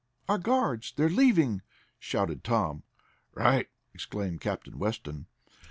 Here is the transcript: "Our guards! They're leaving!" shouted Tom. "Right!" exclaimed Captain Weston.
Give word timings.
"Our 0.27 0.39
guards! 0.39 0.93
They're 0.95 1.09
leaving!" 1.11 1.61
shouted 1.99 2.43
Tom. 2.43 2.81
"Right!" 3.35 3.67
exclaimed 3.93 4.41
Captain 4.41 4.79
Weston. 4.79 5.27